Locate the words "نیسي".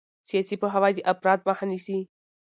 1.71-1.99